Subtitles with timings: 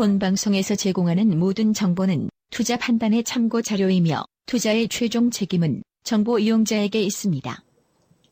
[0.00, 7.62] 본 방송에서 제공하는 모든 정보는 투자 판단의 참고 자료이며 투자의 최종 책임은 정보 이용자에게 있습니다.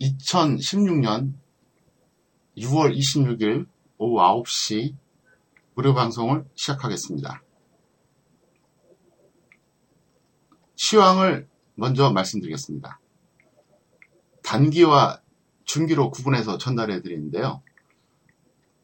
[0.01, 1.35] 2016년
[2.57, 3.67] 6월 26일
[3.99, 4.97] 오후 9시
[5.75, 7.43] 무료 방송을 시작하겠습니다.
[10.77, 12.99] 시황을 먼저 말씀드리겠습니다.
[14.43, 15.21] 단기와
[15.67, 17.63] 중기로 구분해서 전달해 드리는데요.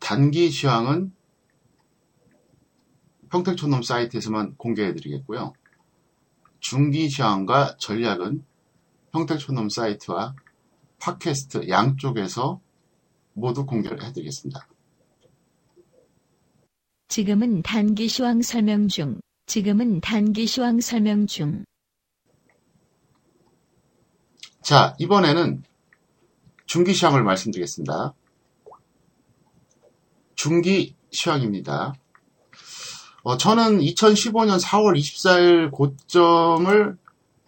[0.01, 1.14] 단기 시황은
[3.30, 5.52] 평택촌놈 사이트에서만 공개해 드리겠고요.
[6.60, 8.45] 중기 시황과 전략은
[9.12, 10.34] 평택촌놈 사이트와
[11.00, 12.60] 팟캐스트 양쪽에서
[13.34, 14.66] 모두 공개를 해드리겠습니다.
[17.09, 19.20] 지금은 단기 시황 설명 중.
[19.47, 21.64] 지금은 단기 시황 설명 중.
[24.62, 25.62] 자, 이번에는
[26.64, 28.14] 중기 시황을 말씀드리겠습니다.
[30.34, 31.95] 중기 시황입니다.
[33.25, 36.98] 어, 저는 2015년 4월 24일 고점을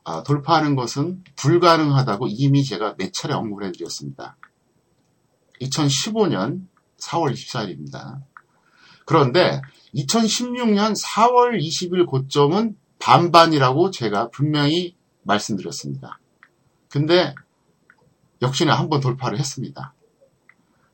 [0.05, 4.39] 아, 돌파하는 것은 불가능하다고 이미 제가 몇 차례 언급을 해드렸습니다.
[5.61, 6.63] 2015년
[6.99, 8.23] 4월 24일입니다.
[9.05, 9.61] 그런데
[9.95, 16.19] 2016년 4월 20일 고점은 반반이라고 제가 분명히 말씀드렸습니다.
[16.89, 17.35] 근데
[18.41, 19.93] 역시나 한번 돌파를 했습니다.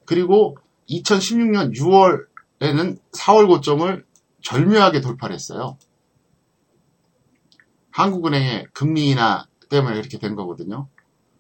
[0.07, 0.57] 그리고
[0.91, 4.05] 2016년 6월에는 4월 고점을
[4.43, 5.79] 절묘하게 돌파를 했어요.
[7.91, 10.89] 한국은행의 금리 인하 때문에 이렇게 된 거거든요.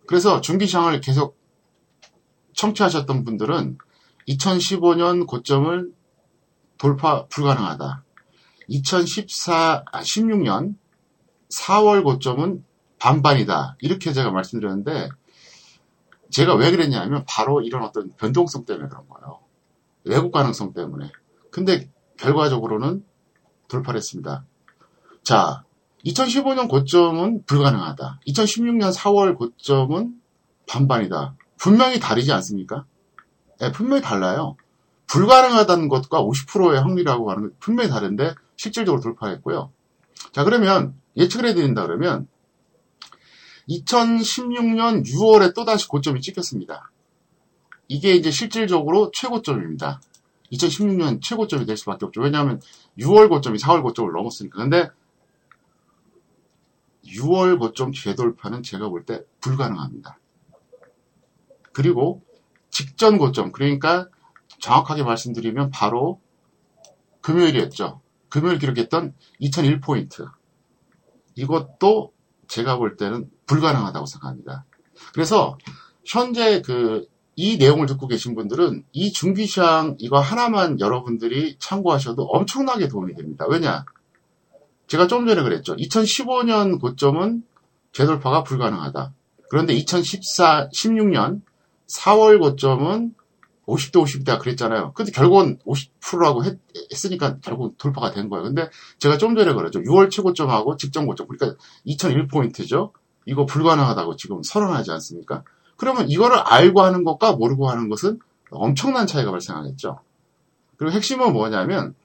[0.07, 1.39] 그래서 중기시장을 계속
[2.55, 3.79] 청취하셨던 분들은
[4.29, 5.93] 2015년 고점을
[6.79, 8.05] 돌파 불가능하다.
[8.69, 10.77] 2014, 아, 16년
[11.51, 12.65] 4월 고점은
[12.99, 13.77] 반반이다.
[13.81, 15.09] 이렇게 제가 말씀드렸는데,
[16.31, 19.41] 제가 왜 그랬냐면, 바로 이런 어떤 변동성 때문에 그런 거예요.
[20.05, 21.11] 외국 가능성 때문에.
[21.51, 21.91] 근데
[22.23, 23.05] 결과적으로는
[23.69, 24.45] 돌파를 했습니다.
[25.25, 25.65] 자,
[26.07, 28.21] 2015년 고점은 불가능하다.
[28.29, 30.15] 2016년 4월 고점은
[30.69, 31.35] 반반이다.
[31.59, 32.85] 분명히 다르지 않습니까?
[33.59, 34.57] 네, 분명히 달라요.
[35.07, 39.73] 불가능하다는 것과 50%의 확률이라고 하는 건 분명히 다른데 실질적으로 돌파했고요.
[40.33, 42.29] 자 그러면 예측을 해드린다 그러면
[43.69, 46.91] 2016년 6월에 또다시 고점이 찍혔습니다.
[47.89, 50.01] 이게 이제 실질적으로 최고점입니다.
[50.53, 52.21] 2016년 최고점이 될 수밖에 없죠.
[52.21, 52.61] 왜냐하면
[52.99, 54.59] 6월 고점이 4월 고점을 넘었으니까.
[54.59, 54.89] 근데
[57.07, 60.19] 6월 고점 재돌파는 제가 볼 때 불가능합니다.
[61.73, 62.23] 그리고
[62.71, 64.09] 직전 고점, 그러니까
[64.61, 66.21] 정확하게 말씀드리면 바로
[67.23, 68.01] 금요일이었죠.
[68.29, 70.31] 금요일 기록했던 2001포인트.
[71.35, 72.13] 이것도
[72.49, 74.65] 제가 볼 때는 불가능하다고 생각합니다.
[75.13, 75.59] 그래서
[76.05, 83.15] 현재 그 이 내용을 듣고 계신 분들은 이 중기시장 이거 하나만 여러분들이 참고하셔도 엄청나게 도움이
[83.15, 83.47] 됩니다.
[83.49, 83.85] 왜냐?
[84.87, 85.75] 제가 좀 전에 그랬죠.
[85.77, 87.43] 2015년 고점은
[87.93, 89.13] 재돌파가 불가능하다.
[89.49, 91.41] 그런데 2014, 16년
[91.89, 93.15] 4월 고점은
[93.67, 94.93] 50대 50대가 그랬잖아요.
[94.95, 96.59] 근데 결국은 50%라고 했,
[97.07, 98.45] 으니까 결국 돌파가 된 거예요.
[98.45, 99.81] 근데 제가 좀 전에 그랬죠.
[99.81, 101.29] 6월 최고점하고 직전 고점.
[101.29, 102.93] 그러니까 2001포인트죠.
[103.27, 105.45] 이거 불가능하다고 지금 선언하지 않습니까?
[105.83, 108.21] 그러면 이거를 알고 하는 것과 모르고 하는 것은
[108.53, 109.99] 엄청난 차이가 발생하겠죠.
[110.77, 111.97] 그리고 핵심은 뭐냐면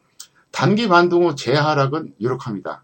[0.49, 2.83] 단기 반등 후 재하락은 유력합니다.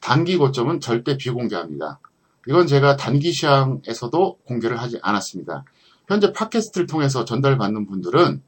[0.00, 1.98] 단기 고점은 절대 비공개합니다.
[2.46, 5.64] 이건 제가 단기 시황에서도 공개를 하지 않았습니다.
[6.06, 8.42] 현재 팟캐스트를 통해서 전달받는 분들은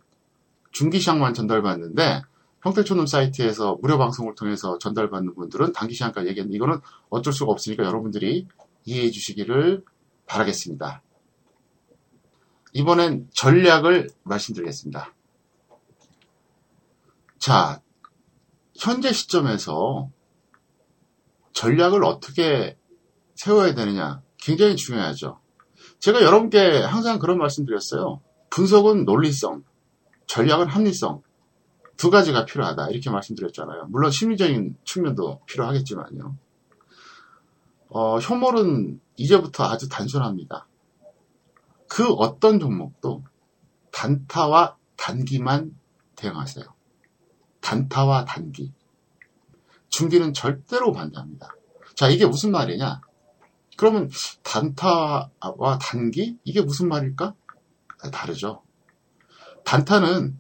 [0.71, 2.23] 중기 시황만 전달받는데
[2.61, 6.79] 평택촌놈 사이트에서 무료 방송을 통해서 전달받는 분들은 단기 시황까지 얘기했는데 이거는
[7.11, 8.47] 어쩔 수가 없으니까 여러분들이
[8.85, 9.83] 이해해 주시기를
[10.27, 11.03] 바라겠습니다.
[12.75, 15.15] 이번엔 전략을 말씀드리겠습니다.
[17.39, 17.81] 자,
[18.77, 20.11] 현재 시점에서
[21.53, 22.77] 전략을 어떻게
[23.37, 25.41] 세워야 되느냐 굉장히 중요하죠.
[26.01, 28.21] 제가 여러분께 항상 그런 말씀 드렸어요.
[28.51, 29.65] 분석은 논리성,
[30.27, 31.23] 전략은 합리성
[31.97, 33.87] 두 가지가 필요하다 이렇게 말씀드렸잖아요.
[33.87, 36.37] 물론 심리적인 측면도 필요하겠지만요.
[37.91, 40.67] 어, 효몰은 이제부터 아주 단순합니다.
[41.95, 43.23] 그 어떤 종목도
[43.93, 45.79] 단타와 단기만
[46.17, 46.65] 대응하세요.
[47.61, 48.73] 단타와 단기.
[49.91, 51.55] 중기는 절대로 반대합니다.
[51.95, 53.01] 자, 이게 무슨 말이냐?
[53.77, 54.11] 그러면
[54.43, 56.37] 단타와 단기?
[56.43, 57.37] 이게 무슨 말일까?
[58.13, 58.65] 다르죠.
[59.65, 60.37] 단타는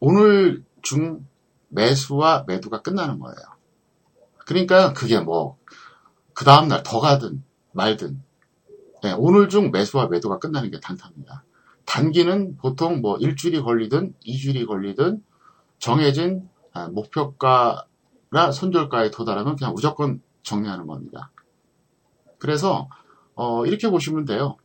[0.00, 1.24] 오늘 중
[1.68, 3.38] 매수와 매도가 끝나는 거예요.
[4.38, 5.56] 그러니까 그게 뭐,
[6.34, 8.24] 그 다음날 더 가든 말든,
[9.02, 11.44] 네, 오늘 중 매수와 매도가 끝나는 게 단타입니다.
[11.84, 15.22] 단기는 보통 뭐 일주일이 걸리든 이주일이 걸리든
[15.78, 21.30] 정해진 아, 목표가나 손절가에 도달하면 그냥 무조건 정리하는 겁니다.
[22.38, 22.88] 그래서
[23.34, 24.56] 어, 이렇게 보시면 돼요.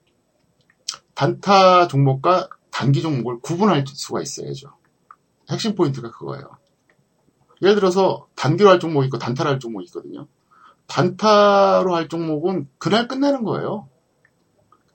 [1.16, 4.74] 단타 종목과 단기 종목을 구분할 수가 있어야죠.
[5.50, 6.58] 핵심 포인트가 그거예요.
[7.62, 10.28] 예를 들어서 단기로 할 종목이 있고 단타로 할 종목이 있거든요.
[10.88, 13.88] 단타로 할 종목은 그날 끝내는 거예요.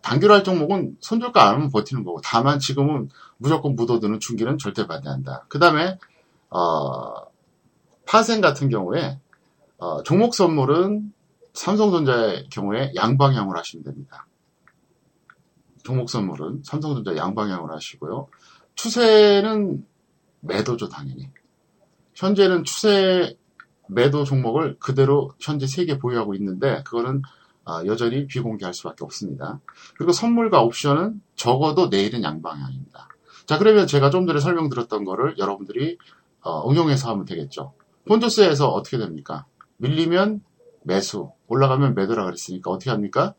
[0.03, 5.47] 단기로 할 종목은 손절가 안 하면 버티는 거고 다만 지금은 무조건 묻어두는 중기는 절대 반대한다.
[5.49, 5.99] 그 다음에
[6.51, 7.15] 어,
[8.07, 9.21] 파생 같은 경우에
[9.79, 11.13] 어, 종목 선물은
[11.53, 14.27] 삼성전자의 경우에 양방향으로 하시면 됩니다.
[15.85, 18.29] 종목 선물은 삼성전자 양방향으로 하시고요.
[18.75, 19.85] 추세는
[20.41, 21.29] 매도죠, 당연히.
[22.15, 23.37] 현재는 추세
[23.89, 27.38] 매도 종목을 그대로 현재 3개 보유하고 있는데 그거는 아,
[27.87, 29.61] 여전히 비공개할 수밖에 없습니다.
[29.97, 33.09] 그리고 선물과 옵션은 적어도 내일은 양방향입니다.
[33.47, 35.99] 자 그러면 제가 좀 전에 설명드렸던 거를 여러분들이
[36.41, 37.75] 어, 응용해서 하면 되겠죠.
[38.07, 39.45] 폰조스에서 어떻게 됩니까?
[39.77, 40.43] 밀리면
[40.83, 43.35] 매수, 올라가면 매도라 그랬으니까 어떻게 합니까?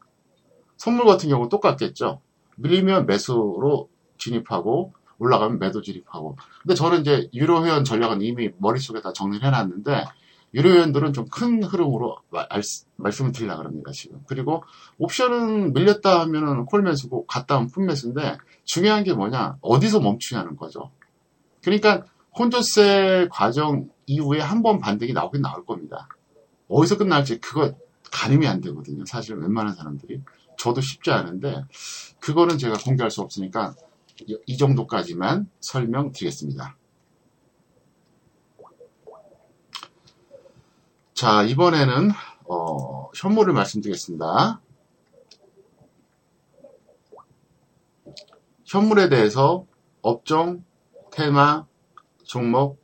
[0.77, 2.21] 선물 같은 경우는 똑같겠죠.
[2.57, 6.37] 밀리면 매수로 진입하고 올라가면 매도 진입하고.
[6.61, 10.05] 근데 저는 이제 유료 회원 전략은 이미 머릿속에 다 정리를 해놨는데
[10.53, 12.47] 유료 회원들은 좀 큰 흐름으로 말,
[12.95, 14.21] 말씀을 드리려고 합니다, 지금.
[14.27, 14.63] 그리고
[14.97, 19.57] 옵션은 밀렸다 하면은 콜 매수고 갔다 하면 푼 매수인데 중요한 게 뭐냐?
[19.61, 20.91] 어디서 멈추냐는 거죠.
[21.61, 22.05] 그러니까
[22.37, 26.07] 혼조세 과정 이후에 한 번 반등이 나오긴 나올 겁니다.
[26.67, 27.73] 어디서 끝날지 그거
[28.11, 29.05] 가늠이 안 되거든요.
[29.05, 30.21] 사실 웬만한 사람들이.
[30.57, 31.63] 저도 쉽지 않은데
[32.19, 33.75] 그거는 제가 공개할 수 없으니까
[34.45, 36.75] 이 정도까지만 설명드리겠습니다.
[41.19, 42.11] 자, 이번에는
[42.47, 44.61] 어, 현물을 말씀드리겠습니다.
[48.63, 49.65] 현물에 대해서
[50.01, 50.63] 업종,
[51.11, 51.65] 테마,
[52.23, 52.79] 종목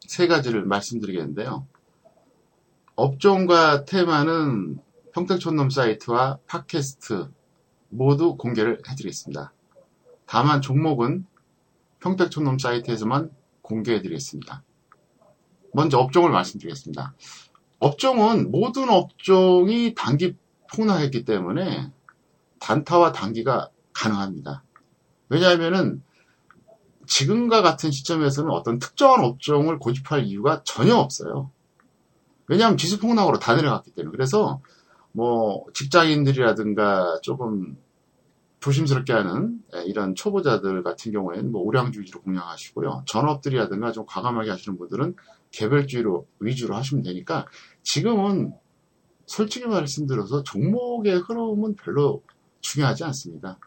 [0.00, 1.68] 세 가지를 말씀드리겠는데요.
[2.96, 4.80] 업종과 테마는
[5.12, 7.30] 평택촌놈 사이트와 팟캐스트
[7.90, 9.52] 모두 공개를 해드리겠습니다.
[10.26, 11.24] 다만 종목은
[12.00, 13.30] 평택촌놈 사이트에서만
[13.62, 14.64] 공개해드리겠습니다.
[15.72, 17.14] 먼저 업종을 말씀드리겠습니다.
[17.78, 20.36] 업종은 모든 업종이 단기
[20.72, 21.90] 폭락했기 때문에
[22.60, 24.64] 단타와 단기가 가능합니다.
[25.28, 26.02] 왜냐하면은
[27.06, 31.50] 지금과 같은 시점에서는 어떤 특정한 업종을 고집할 이유가 전혀 없어요.
[32.48, 34.10] 왜냐하면 지수 폭락으로 다 내려갔기 때문에.
[34.10, 34.60] 그래서
[35.12, 37.76] 뭐 직장인들이라든가 조금
[38.60, 43.04] 조심스럽게 하는 예, 이런 초보자들 같은 경우에는 뭐 우량주의로 공략하시고요.
[43.06, 45.14] 전업들이라든가 좀 과감하게 하시는 분들은
[45.52, 47.46] 개별주의로 위주로 하시면 되니까
[47.82, 48.52] 지금은
[49.26, 52.22] 솔직히 말씀드려서 종목의 흐름은 별로
[52.60, 53.58] 중요하지 않습니다.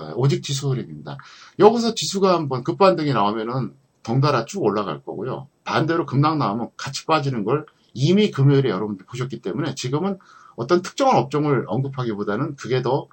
[0.00, 1.16] 예, 오직 지수 흐름입니다.
[1.58, 5.48] 여기서 지수가 한번 급반등이 나오면은 덩달아 쭉 올라갈 거고요.
[5.64, 10.18] 반대로 급락 나오면 같이 빠지는 걸 이미 금요일에 여러분들 보셨기 때문에 지금은
[10.56, 13.06] 어떤 특정한 업종을 언급하기보다는 그게 더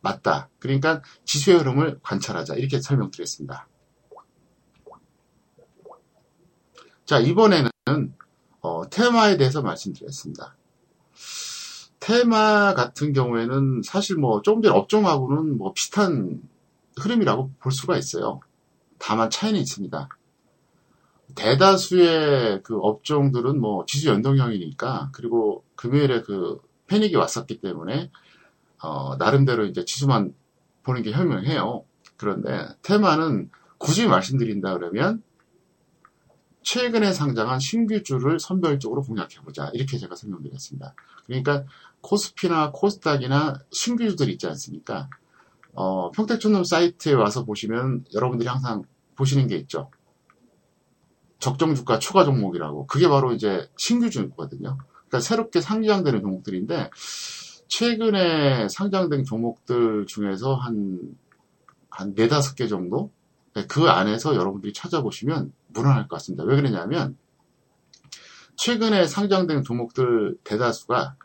[0.00, 0.48] 맞다.
[0.58, 2.54] 그러니까 지수의 흐름을 관찰하자.
[2.54, 3.66] 이렇게 설명드리겠습니다.
[7.04, 7.70] 자, 이번에는
[8.60, 10.56] 어, 테마에 대해서 말씀드리겠습니다.
[12.00, 16.42] 테마 같은 경우에는 사실 뭐 조금 전 업종하고는 뭐 비슷한
[16.98, 18.40] 흐름이라고 볼 수가 있어요.
[18.98, 20.08] 다만 차이는 있습니다.
[21.34, 28.10] 대다수의 그 업종들은 뭐 지수 연동형이니까 그리고 금요일에 그 패닉이 왔었기 때문에
[28.82, 30.34] 어, 나름대로 이제 지수만
[30.82, 31.84] 보는 게 현명해요.
[32.16, 35.22] 그런데 테마는 굳이 말씀드린다 그러면
[36.62, 39.70] 최근에 상장한 신규주를 선별적으로 공략해보자.
[39.72, 40.94] 이렇게 제가 설명드렸습니다.
[41.26, 41.64] 그러니까
[42.00, 45.08] 코스피나 코스닥이나 신규주들 있지 않습니까?
[45.72, 48.82] 어, 평택촌놈 사이트에 와서 보시면 여러분들이 항상
[49.16, 49.90] 보시는 게 있죠.
[51.38, 52.86] 적정 주가 추가 종목이라고.
[52.86, 54.76] 그게 바로 이제 신규주거든요.
[54.76, 56.90] 그러니까 새롭게 상장되는 종목들인데
[57.68, 61.16] 최근에 상장된 종목들 중에서 한,
[61.90, 63.12] 한 네다섯 개 정도?
[63.54, 66.44] 네, 그 안에서 여러분들이 찾아보시면 무난할 것 같습니다.
[66.44, 67.16] 왜 그러냐면,
[68.56, 71.16] 최근에 상장된 종목들 대다수가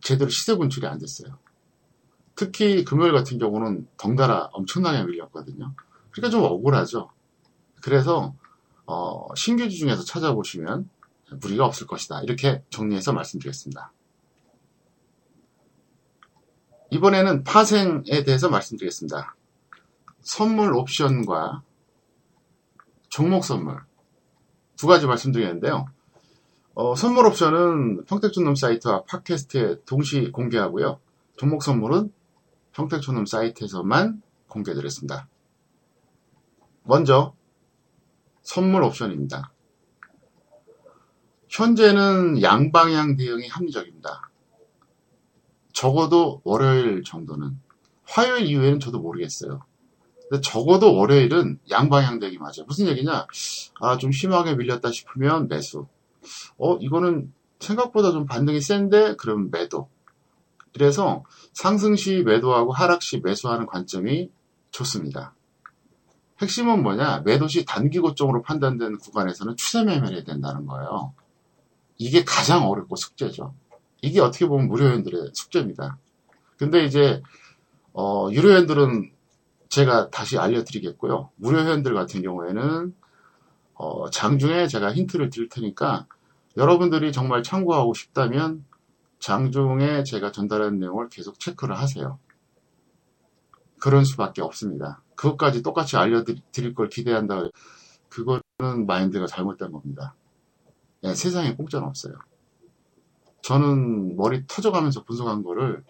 [0.00, 1.38] 제대로 시세 분출이 안 됐어요.
[2.36, 5.74] 특히 금요일 같은 경우는 덩달아 엄청나게 밀렸거든요.
[6.10, 7.10] 그러니까 좀 억울하죠.
[7.82, 8.34] 그래서
[8.86, 10.88] 어, 신규주 중에서 찾아보시면
[11.40, 12.22] 무리가 없을 것이다.
[12.22, 13.92] 이렇게 정리해서 말씀드리겠습니다.
[16.90, 19.34] 이번에는 파생에 대해서 말씀드리겠습니다.
[20.20, 21.62] 선물 옵션과
[23.08, 23.80] 종목 선물
[24.76, 25.86] 두 가지 말씀드리겠는데요.
[26.74, 30.98] 어, 선물 옵션은 평택촌놈 사이트와 팟캐스트에 동시 공개하고요.
[31.36, 32.12] 종목 선물은
[32.72, 35.28] 평택촌놈 사이트에서만 공개드렸습니다.
[36.82, 37.34] 먼저
[38.42, 39.52] 선물 옵션입니다.
[41.48, 44.28] 현재는 양방향 대응이 합리적입니다.
[45.74, 47.58] 적어도 월요일 정도는.
[48.04, 49.62] 화요일 이후에는 저도 모르겠어요.
[50.28, 52.64] 근데 적어도 월요일은 양방향 대응이 맞아요.
[52.66, 53.26] 무슨 얘기냐?
[53.80, 55.86] 아, 좀 심하게 밀렸다 싶으면 매수.
[56.56, 59.88] 어, 이거는 생각보다 좀 반등이 센데, 그럼 매도.
[60.72, 64.30] 그래서 상승 시 매도하고 하락 시 매수하는 관점이
[64.70, 65.34] 좋습니다.
[66.40, 67.22] 핵심은 뭐냐?
[67.24, 71.12] 매도 시 단기 고점으로 판단되는 구간에서는 추세 매매를 해야 된다는 거예요.
[71.96, 73.54] 이게 가장 어렵고 숙제죠.
[74.04, 75.98] 이게 어떻게 보면 무료연들의 숙제입니다.
[76.56, 77.22] 근데 이제
[77.92, 79.12] 어, 유료연들은
[79.68, 81.30] 제가 다시 알려드리겠고요.
[81.36, 82.94] 무료회원들 같은 경우에는
[83.74, 86.06] 어, 장중에 제가 힌트를 드릴 테니까
[86.56, 88.64] 여러분들이 정말 참고하고 싶다면
[89.18, 92.18] 장중에 제가 전달한 내용을 계속 체크를 하세요.
[93.80, 95.02] 그런 수밖에 없습니다.
[95.16, 97.48] 그것까지 똑같이 알려드릴 걸 기대한다.
[98.08, 100.14] 그거는 마인드가 잘못된 겁니다.
[101.02, 102.14] 네, 세상에 공짜는 없어요.
[103.44, 105.84] 저는 머리 터져가면서 분석한 거를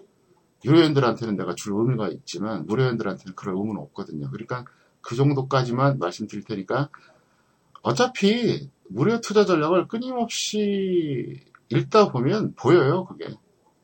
[0.64, 4.28] 유료연들한테는 내가 줄 의미가 있지만 무료연들한테는 그럴 의무는 없거든요.
[4.30, 4.64] 그러니까
[5.00, 6.88] 그 정도까지만 말씀드릴 테니까
[7.82, 13.32] 어차피 무료 투자 전략을 끊임없이 읽다 보면 보여요, 그게.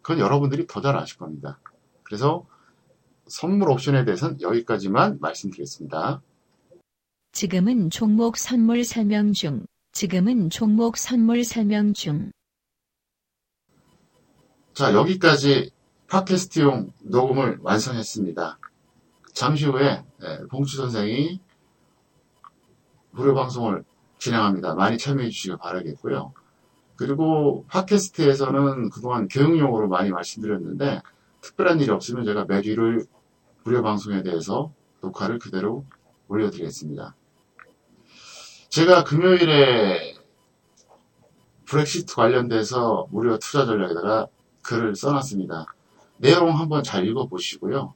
[0.03, 1.61] 그건 여러분들이 더 잘 아실 겁니다.
[2.03, 2.47] 그래서
[3.29, 6.23] 선물 옵션에 대해서는 여기까지만 말씀드리겠습니다.
[7.33, 9.65] 지금은 종목 선물 설명 중.
[9.93, 12.33] 지금은 종목 선물 설명 중.
[14.73, 15.71] 자, 여기까지
[16.07, 18.59] 팟캐스트용 녹음을 완성했습니다.
[19.33, 21.41] 잠시 후에 예, 봉추 선생이
[23.11, 23.85] 무료 방송을
[24.19, 24.75] 진행합니다.
[24.75, 26.33] 많이 참여해 주시길 바라겠고요.
[26.97, 31.03] 그리고 팟캐스트에서는 그동안 교육용으로 많이 말씀드렸는데
[31.41, 33.07] 특별한 일이 없으면 제가 매주 일요일
[33.65, 35.85] 무료 방송에 대해서 녹화를 그대로
[36.29, 37.17] 올려드리겠습니다.
[38.69, 40.15] 제가 금요일에
[41.65, 44.29] 브렉시트 관련돼서 무료 투자 전략에다가
[44.63, 45.67] 글을 써놨습니다.
[46.19, 47.95] 내용 한번 잘 읽어보시고요.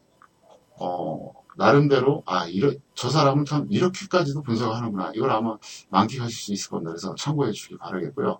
[0.80, 5.12] 어, 나름대로, 아, 이러, 저 사람은 참 이렇게까지도 분석을 하는구나.
[5.14, 5.56] 이걸 아마
[5.90, 6.90] 만끽하실 수 있을 겁니다.
[6.90, 8.38] 그래서 참고해 주시기 바라겠고요.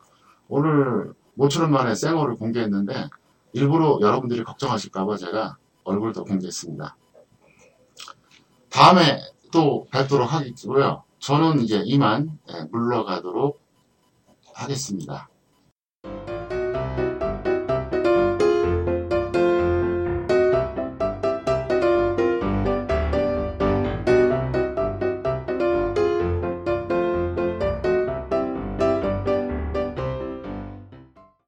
[0.49, 3.09] 오늘 모처럼 만에 생얼을 공개했는데,
[3.53, 6.97] 일부러 여러분들이 걱정하실까봐 제가 얼굴도 공개했습니다.
[8.69, 9.21] 다음에
[9.53, 11.05] 또 뵙도록 하겠고요.
[11.21, 13.61] 저는 이제 이만 예, 물러가도록
[14.53, 15.29] 하겠습니다.